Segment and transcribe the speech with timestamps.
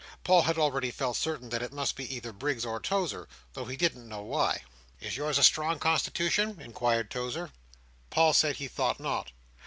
[0.23, 3.77] Paul had already felt certain that it must be either Briggs or Tozer, though he
[3.77, 4.63] didn't know why.
[4.99, 7.51] "Is yours a strong constitution?" inquired Tozer.
[8.09, 9.29] Paul said he thought not.